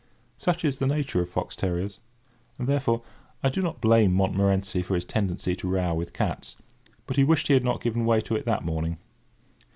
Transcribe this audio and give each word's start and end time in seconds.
Such 0.39 0.65
is 0.65 0.79
the 0.79 0.87
nature 0.87 1.21
of 1.21 1.29
fox 1.29 1.55
terriers; 1.55 1.99
and, 2.57 2.67
therefore, 2.67 3.03
I 3.43 3.49
do 3.51 3.61
not 3.61 3.79
blame 3.81 4.15
Montmorency 4.15 4.81
for 4.81 4.95
his 4.95 5.05
tendency 5.05 5.55
to 5.55 5.67
row 5.69 5.93
with 5.93 6.11
cats; 6.11 6.57
but 7.05 7.17
he 7.17 7.23
wished 7.23 7.49
he 7.49 7.53
had 7.53 7.63
not 7.63 7.81
given 7.83 8.03
way 8.03 8.19
to 8.21 8.35
it 8.35 8.45
that 8.45 8.65
morning. 8.65 8.97